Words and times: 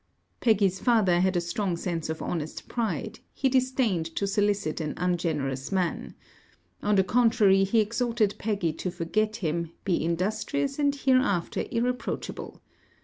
Peggy's 0.39 0.79
father 0.79 1.19
had 1.19 1.35
a 1.37 1.41
strong 1.41 1.77
sense 1.77 2.09
of 2.09 2.23
honest 2.23 2.67
pride; 2.67 3.19
he 3.35 3.49
disdained 3.49 4.07
to 4.15 4.25
solicit 4.25 4.81
an 4.81 4.95
ungenerous 4.97 5.71
man. 5.71 6.15
On 6.81 6.95
the 6.95 7.03
contrary, 7.03 7.63
he 7.63 7.81
exhorted 7.81 8.33
Peggy 8.39 8.73
to 8.73 8.89
forget 8.89 9.35
him, 9.35 9.73
be 9.85 10.03
industrious, 10.03 10.79
and 10.79 10.95
hereafter 10.95 11.65
irreproachable. 11.69 12.63